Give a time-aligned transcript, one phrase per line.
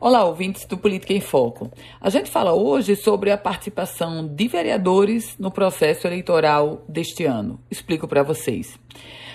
[0.00, 1.72] Olá, ouvintes do Política em Foco.
[2.00, 7.58] A gente fala hoje sobre a participação de vereadores no processo eleitoral deste ano.
[7.68, 8.78] Explico para vocês.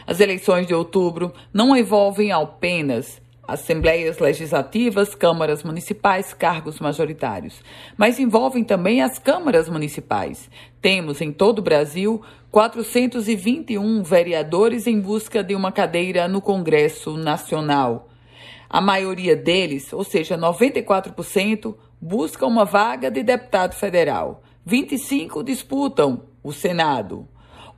[0.08, 7.62] As eleições de outubro não envolvem apenas assembleias legislativas, câmaras municipais, cargos majoritários,
[7.98, 10.50] mas envolvem também as câmaras municipais.
[10.82, 12.22] Temos em todo o Brasil
[12.52, 18.08] 421 vereadores em busca de uma cadeira no Congresso Nacional.
[18.74, 24.42] A maioria deles, ou seja, 94%, busca uma vaga de deputado federal.
[24.66, 27.28] 25 disputam o Senado.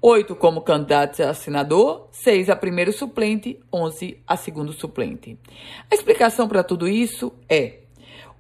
[0.01, 5.37] Oito como candidatos a senador, seis a primeiro suplente, onze a segundo suplente.
[5.91, 7.79] A explicação para tudo isso é: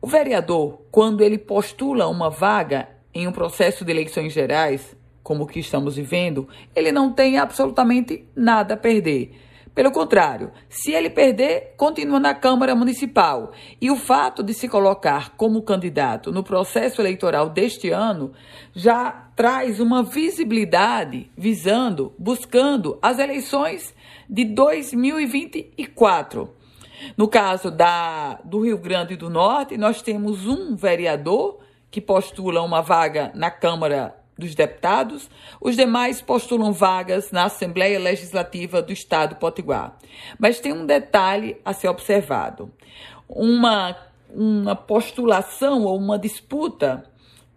[0.01, 5.47] o vereador, quando ele postula uma vaga em um processo de eleições gerais, como o
[5.47, 9.41] que estamos vivendo, ele não tem absolutamente nada a perder
[9.75, 13.51] pelo contrário, se ele perder, continua na Câmara Municipal.
[13.81, 18.31] E o fato de se colocar como candidato no processo eleitoral deste ano
[18.73, 23.93] já traz uma visibilidade visando, buscando as eleições
[24.29, 26.49] de 2024.
[27.17, 31.59] No caso da, do Rio Grande do Norte, nós temos um vereador
[31.91, 35.29] que postula uma vaga na Câmara dos deputados,
[35.61, 39.97] os demais postulam vagas na Assembleia Legislativa do Estado Potiguar.
[40.37, 42.71] Mas tem um detalhe a ser observado:
[43.27, 43.95] uma,
[44.29, 47.05] uma postulação ou uma disputa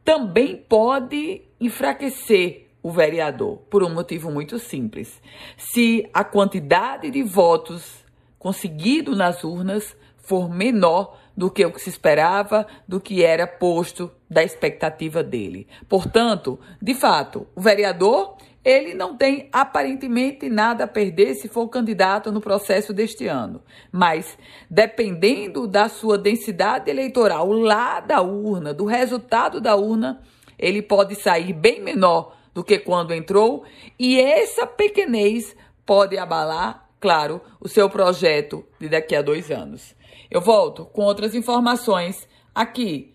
[0.04, 5.20] também pode enfraquecer o vereador, por um motivo muito simples.
[5.56, 8.04] Se a quantidade de votos
[8.38, 14.10] conseguido nas urnas for menor do que o que se esperava, do que era posto
[14.30, 15.66] da expectativa dele.
[15.88, 22.30] Portanto, de fato, o vereador ele não tem aparentemente nada a perder se for candidato
[22.30, 23.62] no processo deste ano.
[23.90, 24.36] Mas,
[24.68, 30.20] dependendo da sua densidade eleitoral lá da urna, do resultado da urna,
[30.58, 33.64] ele pode sair bem menor do que quando entrou,
[33.98, 39.94] e essa pequenez pode abalar, claro, o seu projeto de daqui a dois anos.
[40.30, 43.14] Eu volto com outras informações aqui